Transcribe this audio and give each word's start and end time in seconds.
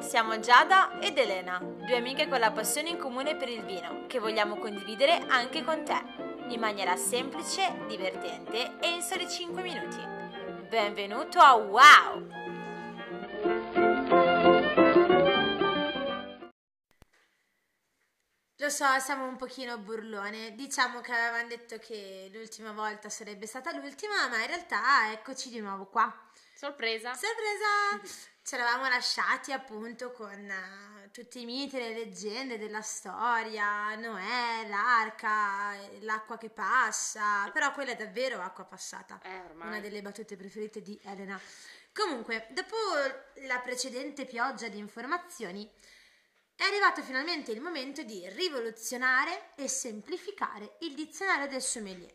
Siamo 0.00 0.40
Giada 0.40 0.98
ed 0.98 1.18
Elena, 1.18 1.58
due 1.58 1.96
amiche 1.96 2.26
con 2.26 2.40
la 2.40 2.50
passione 2.50 2.88
in 2.88 2.98
comune 2.98 3.36
per 3.36 3.48
il 3.48 3.62
vino, 3.64 4.06
che 4.06 4.18
vogliamo 4.18 4.56
condividere 4.56 5.24
anche 5.28 5.62
con 5.62 5.84
te, 5.84 6.02
in 6.48 6.58
maniera 6.58 6.96
semplice, 6.96 7.84
divertente 7.86 8.78
e 8.80 8.88
in 8.88 9.02
soli 9.02 9.28
5 9.28 9.62
minuti. 9.62 9.98
Benvenuto 10.68 11.38
a 11.38 11.54
Wow! 11.54 12.28
Lo 18.56 18.68
so, 18.68 18.86
siamo 18.98 19.26
un 19.26 19.36
pochino 19.36 19.78
burlone. 19.78 20.54
Diciamo 20.54 21.00
che 21.00 21.12
avevamo 21.12 21.46
detto 21.46 21.78
che 21.78 22.30
l'ultima 22.32 22.72
volta 22.72 23.08
sarebbe 23.08 23.46
stata 23.46 23.72
l'ultima, 23.72 24.28
ma 24.28 24.40
in 24.40 24.46
realtà 24.46 25.12
eccoci 25.12 25.50
di 25.50 25.60
nuovo 25.60 25.86
qua. 25.86 26.12
Sorpresa. 26.60 27.14
Sorpresa! 27.14 28.06
Ci 28.42 28.54
eravamo 28.54 28.86
lasciati 28.86 29.50
appunto 29.50 30.12
con 30.12 30.30
eh, 30.30 31.08
tutti 31.10 31.40
i 31.40 31.46
miti 31.46 31.78
le 31.78 31.94
leggende 31.94 32.58
della 32.58 32.82
storia, 32.82 33.94
Noè, 33.94 34.66
l'arca, 34.68 35.74
l'acqua 36.00 36.36
che 36.36 36.50
passa, 36.50 37.48
però 37.50 37.72
quella 37.72 37.92
è 37.92 37.96
davvero 37.96 38.42
acqua 38.42 38.64
passata. 38.64 39.18
Eh. 39.22 39.40
Una 39.54 39.80
delle 39.80 40.02
battute 40.02 40.36
preferite 40.36 40.82
di 40.82 41.00
Elena. 41.04 41.40
Comunque, 41.94 42.48
dopo 42.50 42.76
la 43.46 43.60
precedente 43.60 44.26
pioggia 44.26 44.68
di 44.68 44.76
informazioni, 44.76 45.66
è 46.54 46.64
arrivato 46.64 47.00
finalmente 47.00 47.52
il 47.52 47.62
momento 47.62 48.02
di 48.02 48.28
rivoluzionare 48.28 49.52
e 49.56 49.66
semplificare 49.66 50.76
il 50.80 50.92
dizionario 50.92 51.48
del 51.48 51.62
sommelier, 51.62 52.12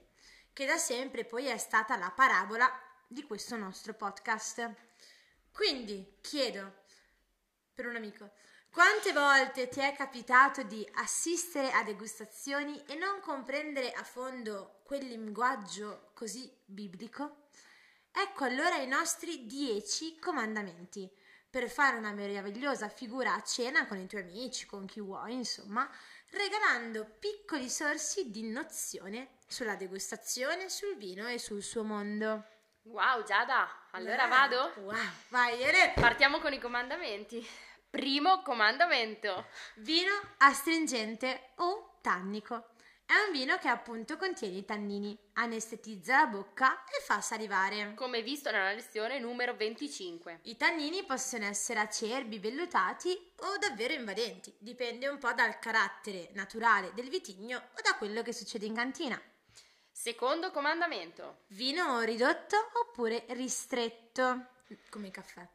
che 0.53 0.67
da 0.67 0.77
sempre 0.77 1.25
poi 1.25 1.47
è 1.47 1.57
stata 1.57 1.97
la 1.97 2.11
parabola 2.11 2.84
di 3.07 3.23
questo 3.23 3.55
nostro 3.57 3.93
podcast. 3.93 4.73
Quindi 5.51 6.17
chiedo, 6.21 6.83
per 7.73 7.87
un 7.87 7.95
amico, 7.95 8.31
quante 8.69 9.13
volte 9.13 9.69
ti 9.69 9.79
è 9.79 9.93
capitato 9.95 10.63
di 10.63 10.85
assistere 10.95 11.71
a 11.71 11.83
degustazioni 11.83 12.83
e 12.85 12.95
non 12.95 13.21
comprendere 13.21 13.91
a 13.91 14.03
fondo 14.03 14.81
quel 14.83 15.05
linguaggio 15.05 16.11
così 16.13 16.51
biblico? 16.65 17.47
Ecco 18.11 18.43
allora 18.43 18.77
i 18.77 18.87
nostri 18.87 19.45
dieci 19.45 20.19
comandamenti 20.19 21.09
per 21.49 21.69
fare 21.69 21.95
una 21.95 22.11
meravigliosa 22.11 22.89
figura 22.89 23.33
a 23.33 23.43
cena 23.43 23.87
con 23.87 23.97
i 23.97 24.07
tuoi 24.07 24.23
amici, 24.23 24.65
con 24.65 24.85
chi 24.85 24.99
vuoi, 24.99 25.33
insomma, 25.35 25.89
regalando 26.31 27.05
piccoli 27.17 27.69
sorsi 27.69 28.29
di 28.29 28.43
nozione 28.49 29.37
sulla 29.47 29.75
degustazione, 29.75 30.69
sul 30.69 30.97
vino 30.97 31.27
e 31.27 31.39
sul 31.39 31.63
suo 31.63 31.83
mondo. 31.83 32.54
Wow, 32.87 33.23
Giada, 33.23 33.67
allora 33.91 34.25
Eh, 34.25 34.27
vado? 34.27 34.73
Wow, 34.77 34.95
vai, 35.29 35.59
Ele. 35.61 35.93
Partiamo 35.95 36.39
con 36.39 36.53
i 36.53 36.59
comandamenti. 36.59 37.45
Primo 37.89 38.43
comandamento. 38.43 39.47
Vino 39.77 40.11
astringente 40.37 41.53
o 41.55 41.97
tannico. 42.01 42.69
È 43.03 43.13
un 43.25 43.31
vino 43.31 43.57
che 43.57 43.67
appunto 43.69 44.17
contiene 44.17 44.57
i 44.57 44.65
tannini, 44.65 45.17
anestetizza 45.33 46.17
la 46.17 46.25
bocca 46.27 46.83
e 46.85 47.01
fa 47.03 47.21
salivare. 47.21 47.93
Come 47.95 48.21
visto 48.21 48.51
nella 48.51 48.71
lezione 48.73 49.19
numero 49.19 49.55
25. 49.55 50.39
I 50.43 50.57
tannini 50.57 51.03
possono 51.05 51.45
essere 51.45 51.79
acerbi, 51.79 52.39
vellutati 52.39 53.33
o 53.37 53.57
davvero 53.57 53.93
invadenti, 53.93 54.55
dipende 54.59 55.07
un 55.07 55.17
po' 55.17 55.33
dal 55.33 55.57
carattere 55.59 56.29
naturale 56.33 56.93
del 56.93 57.09
vitigno 57.09 57.57
o 57.57 57.81
da 57.83 57.95
quello 57.95 58.21
che 58.21 58.33
succede 58.33 58.65
in 58.65 58.75
cantina. 58.75 59.19
Secondo 59.97 60.51
comandamento. 60.51 61.45
Vino 61.47 62.01
ridotto 62.01 62.57
oppure 62.83 63.23
ristretto, 63.29 64.49
come 64.89 65.07
il 65.07 65.13
caffè. 65.13 65.47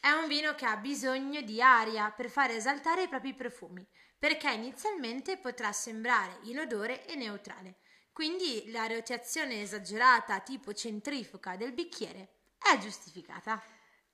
È 0.00 0.10
un 0.10 0.26
vino 0.26 0.54
che 0.54 0.64
ha 0.64 0.78
bisogno 0.78 1.42
di 1.42 1.60
aria 1.60 2.10
per 2.10 2.30
far 2.30 2.50
esaltare 2.50 3.02
i 3.02 3.08
propri 3.08 3.34
profumi, 3.34 3.86
perché 4.18 4.50
inizialmente 4.50 5.36
potrà 5.36 5.70
sembrare 5.70 6.38
inodore 6.44 7.04
e 7.04 7.14
neutrale. 7.14 7.76
Quindi 8.10 8.70
la 8.70 8.86
rotazione 8.86 9.60
esagerata 9.60 10.40
tipo 10.40 10.72
centrifuga 10.72 11.54
del 11.56 11.74
bicchiere 11.74 12.36
è 12.58 12.78
giustificata. 12.78 13.62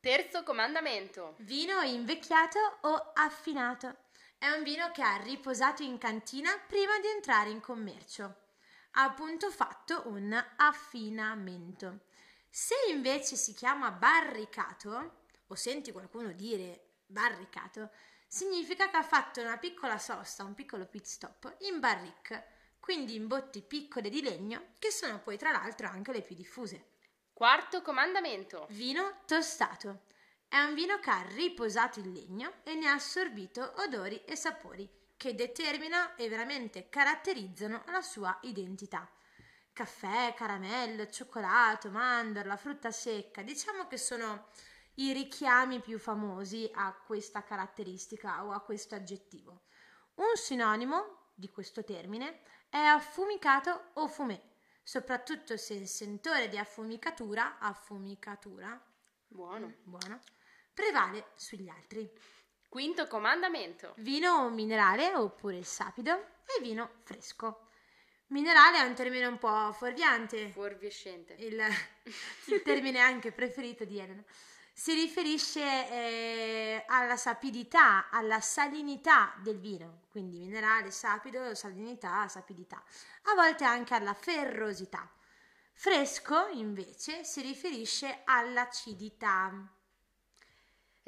Terzo 0.00 0.43
comandamento. 0.43 1.37
Vino 1.39 1.81
invecchiato 1.81 2.59
o 2.83 3.12
affinato. 3.15 3.99
È 4.37 4.50
un 4.50 4.65
vino 4.65 4.91
che 4.91 5.03
ha 5.03 5.16
riposato 5.19 5.84
in 5.84 5.97
cantina 5.97 6.50
prima 6.66 6.99
di 6.99 7.06
entrare 7.06 7.50
in 7.50 7.61
commercio. 7.61 8.49
Ha 8.93 9.05
appunto 9.05 9.51
fatto 9.51 10.03
un 10.06 10.33
affinamento. 10.56 12.01
Se 12.49 12.75
invece 12.91 13.37
si 13.37 13.55
chiama 13.55 13.93
barricato, 13.93 15.25
o 15.47 15.55
senti 15.55 15.93
qualcuno 15.93 16.33
dire 16.33 16.97
barricato, 17.06 17.91
significa 18.27 18.91
che 18.91 18.97
ha 18.97 19.03
fatto 19.03 19.41
una 19.41 19.59
piccola 19.59 19.99
sosta, 19.99 20.43
un 20.43 20.55
piccolo 20.55 20.87
pit 20.87 21.05
stop 21.05 21.56
in 21.61 21.78
barrique, 21.78 22.47
quindi 22.81 23.15
in 23.15 23.28
botti 23.28 23.62
piccole 23.62 24.09
di 24.09 24.23
legno, 24.23 24.75
che 24.78 24.91
sono 24.91 25.21
poi 25.21 25.39
tra 25.39 25.53
l'altro 25.53 25.87
anche 25.87 26.12
le 26.12 26.22
più 26.22 26.34
diffuse. 26.34 26.91
Quarto 27.33 27.83
comandamento. 27.83 28.67
Vino 28.71 29.21
tostato. 29.25 30.03
È 30.49 30.61
un 30.61 30.75
vino 30.75 30.99
che 30.99 31.11
ha 31.11 31.25
riposato 31.28 32.01
il 32.01 32.11
legno 32.11 32.55
e 32.65 32.75
ne 32.75 32.89
ha 32.89 32.95
assorbito 32.95 33.75
odori 33.77 34.25
e 34.25 34.34
sapori 34.34 34.99
che 35.21 35.35
determinano 35.35 36.17
e 36.17 36.31
veramente 36.31 36.89
caratterizzano 36.89 37.83
la 37.89 38.01
sua 38.01 38.39
identità. 38.45 39.07
Caffè, 39.71 40.33
caramello, 40.35 41.11
cioccolato, 41.11 41.91
mandorla, 41.91 42.57
frutta 42.57 42.91
secca, 42.91 43.43
diciamo 43.43 43.87
che 43.87 43.99
sono 43.99 44.47
i 44.95 45.13
richiami 45.13 45.81
più 45.81 45.99
famosi 45.99 46.71
a 46.73 46.95
questa 46.95 47.45
caratteristica 47.45 48.47
o 48.47 48.53
a 48.53 48.63
questo 48.63 48.95
aggettivo. 48.95 49.65
Un 50.15 50.37
sinonimo 50.37 51.33
di 51.35 51.51
questo 51.51 51.85
termine 51.85 52.41
è 52.71 52.79
affumicato 52.79 53.91
o 53.93 54.09
fumé, 54.09 54.41
soprattutto 54.83 55.59
se 55.59 55.75
il 55.75 55.87
sentore 55.87 56.49
di 56.49 56.57
affumicatura, 56.57 57.59
affumicatura, 57.59 58.83
Buono. 59.27 59.75
buono, 59.83 60.19
prevale 60.73 61.33
sugli 61.35 61.69
altri. 61.69 62.11
Quinto 62.71 63.09
comandamento. 63.09 63.95
Vino 63.97 64.49
minerale 64.49 65.13
oppure 65.17 65.65
sapido 65.65 66.13
e 66.47 66.63
vino 66.63 66.99
fresco. 67.03 67.67
Minerale 68.29 68.79
è 68.79 68.83
un 68.83 68.95
termine 68.95 69.27
un 69.27 69.39
po' 69.39 69.73
fuorviante, 69.73 70.51
Fuorviescente. 70.51 71.35
il, 71.41 71.61
il 72.47 72.63
termine 72.63 73.01
anche 73.01 73.33
preferito 73.33 73.85
di 73.85 73.99
Elena. 73.99 74.23
Si 74.73 74.95
riferisce 74.95 75.61
eh, 75.61 76.85
alla 76.87 77.17
sapidità, 77.17 78.09
alla 78.09 78.41
salinità 78.41 79.35
del 79.43 79.59
vino, 79.59 80.03
quindi 80.09 80.39
minerale, 80.39 80.93
sapido, 80.93 81.57
salinità, 81.57 82.29
sapidità, 82.29 82.81
a 83.23 83.35
volte 83.35 83.65
anche 83.65 83.95
alla 83.95 84.15
ferrosità. 84.15 85.11
Fresco, 85.73 86.47
invece, 86.53 87.25
si 87.25 87.41
riferisce 87.41 88.21
all'acidità. 88.27 89.73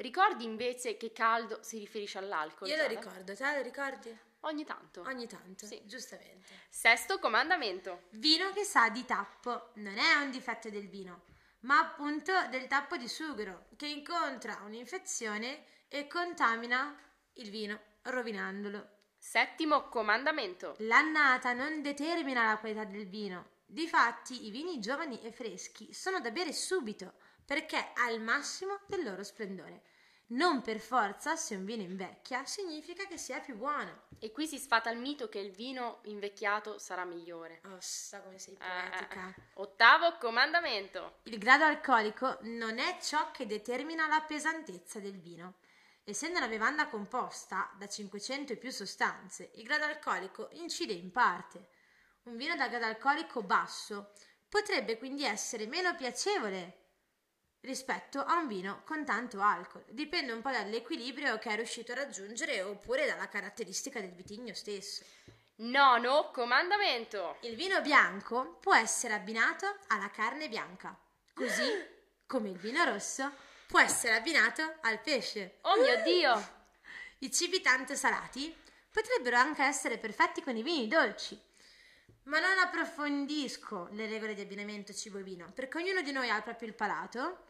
Ricordi 0.03 0.43
invece 0.43 0.97
che 0.97 1.13
caldo 1.13 1.59
si 1.61 1.79
riferisce 1.79 2.17
all'alcol? 2.17 2.67
Io 2.67 2.75
lo 2.75 2.81
Giada? 2.89 2.99
ricordo, 2.99 3.35
te 3.37 3.55
lo 3.55 3.61
ricordi? 3.61 4.17
Ogni 4.41 4.65
tanto. 4.65 5.01
Ogni 5.03 5.27
tanto, 5.27 5.65
Sì. 5.65 5.81
giustamente. 5.85 6.51
Sesto 6.69 7.19
comandamento. 7.19 8.01
Vino 8.09 8.51
che 8.51 8.65
sa 8.65 8.89
di 8.89 9.05
tappo 9.05 9.69
non 9.75 9.97
è 9.97 10.15
un 10.15 10.29
difetto 10.29 10.69
del 10.69 10.89
vino, 10.89 11.21
ma 11.61 11.79
appunto 11.79 12.33
del 12.49 12.67
tappo 12.67 12.97
di 12.97 13.07
sughero 13.07 13.67
che 13.77 13.87
incontra 13.87 14.59
un'infezione 14.65 15.63
e 15.87 16.05
contamina 16.07 16.99
il 17.35 17.49
vino, 17.49 17.79
rovinandolo. 18.01 18.89
Settimo 19.17 19.87
comandamento. 19.87 20.75
L'annata 20.79 21.53
non 21.53 21.81
determina 21.81 22.43
la 22.43 22.57
qualità 22.57 22.83
del 22.83 23.07
vino. 23.07 23.51
Difatti, 23.65 24.47
i 24.47 24.51
vini 24.51 24.81
giovani 24.81 25.21
e 25.21 25.31
freschi 25.31 25.93
sono 25.93 26.19
da 26.19 26.29
bere 26.29 26.51
subito 26.51 27.13
perché 27.45 27.91
al 27.95 28.19
massimo 28.21 28.81
del 28.87 29.03
loro 29.03 29.23
splendore. 29.23 29.83
Non 30.33 30.61
per 30.61 30.79
forza, 30.79 31.35
se 31.35 31.53
un 31.55 31.63
vino 31.63 31.83
invecchia, 31.83 32.43
significa 32.45 33.05
che 33.05 33.17
sia 33.17 33.39
più 33.39 33.55
buono. 33.55 34.05
E 34.17 34.31
qui 34.31 34.47
si 34.47 34.57
sfata 34.57 34.89
il 34.89 34.97
mito 34.97 35.29
che 35.29 35.37
il 35.37 35.51
vino 35.51 35.99
invecchiato 36.05 36.79
sarà 36.79 37.03
migliore. 37.05 37.61
Ossa, 37.75 38.19
come 38.21 38.39
sei 38.39 38.55
Eh, 38.55 38.65
eh, 38.65 38.89
poetica. 38.89 39.29
eh. 39.29 39.41
Ottavo 39.55 40.17
comandamento. 40.17 41.19
Il 41.23 41.37
grado 41.37 41.65
alcolico 41.65 42.39
non 42.41 42.79
è 42.79 42.97
ciò 42.99 43.29
che 43.31 43.45
determina 43.45 44.07
la 44.07 44.21
pesantezza 44.21 44.99
del 44.99 45.19
vino. 45.19 45.55
Essendo 46.03 46.39
una 46.39 46.47
bevanda 46.47 46.87
composta 46.87 47.71
da 47.77 47.87
500 47.87 48.53
e 48.53 48.57
più 48.57 48.71
sostanze, 48.71 49.51
il 49.55 49.63
grado 49.63 49.85
alcolico 49.85 50.49
incide 50.53 50.93
in 50.93 51.11
parte. 51.11 51.67
Un 52.23 52.37
vino 52.37 52.55
da 52.55 52.67
grado 52.69 52.85
alcolico 52.85 53.43
basso 53.43 54.13
potrebbe 54.49 54.97
quindi 54.97 55.25
essere 55.25 55.67
meno 55.67 55.93
piacevole 55.95 56.82
rispetto 57.63 58.19
a 58.19 58.37
un 58.37 58.47
vino 58.47 58.81
con 58.85 59.05
tanto 59.05 59.41
alcol. 59.41 59.83
Dipende 59.89 60.31
un 60.31 60.41
po' 60.41 60.51
dall'equilibrio 60.51 61.37
che 61.37 61.49
è 61.49 61.55
riuscito 61.55 61.91
a 61.91 61.95
raggiungere 61.95 62.61
oppure 62.61 63.05
dalla 63.05 63.27
caratteristica 63.27 63.99
del 63.99 64.11
vitigno 64.11 64.53
stesso. 64.53 65.03
Nono 65.57 66.31
comandamento. 66.31 67.37
Il 67.41 67.55
vino 67.55 67.81
bianco 67.81 68.57
può 68.59 68.75
essere 68.75 69.13
abbinato 69.13 69.77
alla 69.87 70.09
carne 70.09 70.49
bianca, 70.49 70.97
così 71.33 71.63
come 72.27 72.49
il 72.49 72.57
vino 72.57 72.83
rosso 72.83 73.31
può 73.67 73.79
essere 73.79 74.15
abbinato 74.15 74.75
al 74.81 74.99
pesce. 74.99 75.59
Oh 75.61 75.79
mio 75.79 76.01
Dio! 76.03 76.61
I 77.19 77.31
cibi 77.31 77.61
tanto 77.61 77.95
salati 77.95 78.53
potrebbero 78.91 79.37
anche 79.37 79.63
essere 79.63 79.97
perfetti 79.97 80.41
con 80.41 80.57
i 80.57 80.63
vini 80.63 80.87
dolci. 80.87 81.39
Ma 82.23 82.39
non 82.39 82.57
approfondisco 82.57 83.89
le 83.91 84.07
regole 84.07 84.33
di 84.33 84.41
abbinamento 84.41 84.93
cibo 84.93 85.17
e 85.17 85.23
vino, 85.23 85.51
perché 85.53 85.77
ognuno 85.77 86.01
di 86.01 86.11
noi 86.11 86.29
ha 86.29 86.41
proprio 86.41 86.67
il 86.67 86.73
palato, 86.73 87.45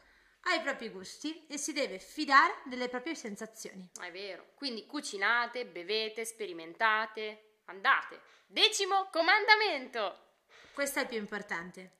ha 0.45 0.55
i 0.55 0.61
propri 0.61 0.89
gusti 0.89 1.45
e 1.47 1.57
si 1.57 1.73
deve 1.73 1.99
fidare 1.99 2.61
delle 2.65 2.89
proprie 2.89 3.15
sensazioni. 3.15 3.89
È 3.99 4.11
vero. 4.11 4.51
Quindi 4.55 4.85
cucinate, 4.85 5.65
bevete, 5.65 6.25
sperimentate, 6.25 7.59
andate. 7.65 8.19
Decimo 8.47 9.09
comandamento! 9.11 10.19
Questo 10.73 10.99
è 10.99 11.01
il 11.03 11.07
più 11.07 11.17
importante. 11.17 11.97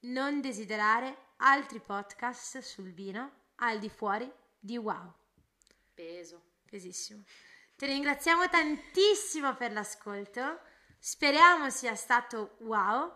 Non 0.00 0.40
desiderare 0.40 1.32
altri 1.36 1.80
podcast 1.80 2.58
sul 2.58 2.92
vino 2.92 3.44
al 3.56 3.78
di 3.78 3.88
fuori 3.88 4.30
di 4.58 4.76
wow. 4.76 5.12
Peso. 5.94 6.42
Pesissimo. 6.68 7.22
Ti 7.76 7.86
ringraziamo 7.86 8.48
tantissimo 8.48 9.54
per 9.54 9.72
l'ascolto. 9.72 10.60
Speriamo 10.98 11.70
sia 11.70 11.94
stato 11.94 12.56
wow 12.60 13.12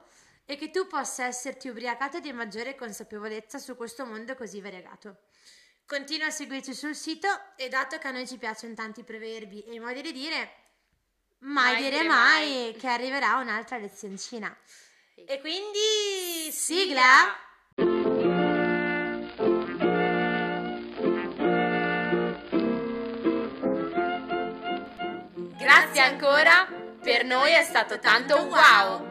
e 0.50 0.56
che 0.56 0.72
tu 0.72 0.88
possa 0.88 1.26
esserti 1.26 1.68
ubriacato 1.68 2.18
di 2.18 2.32
maggiore 2.32 2.74
consapevolezza 2.74 3.58
su 3.58 3.76
questo 3.76 4.04
mondo 4.04 4.34
così 4.34 4.60
variegato. 4.60 5.18
Continua 5.86 6.26
a 6.26 6.30
seguirci 6.30 6.74
sul 6.74 6.96
sito 6.96 7.28
e 7.54 7.68
dato 7.68 7.98
che 7.98 8.08
a 8.08 8.10
noi 8.10 8.26
ci 8.26 8.36
piacciono 8.36 8.74
tanti 8.74 9.04
proverbi 9.04 9.62
e 9.62 9.78
modi 9.78 10.02
di 10.02 10.10
dire, 10.10 10.54
mai, 11.38 11.74
Mai 11.74 11.82
dire 11.84 12.02
mai, 12.02 12.48
mai. 12.48 12.76
che 12.76 12.88
arriverà 12.88 13.36
un'altra 13.36 13.78
lezioncina. 13.78 14.52
E 15.14 15.38
quindi 15.38 16.50
sigla. 16.50 17.32
Grazie 25.58 26.00
ancora, 26.00 26.66
per 27.00 27.24
noi 27.24 27.52
è 27.52 27.62
stato 27.62 28.00
tanto 28.00 28.36
wow! 28.46 29.09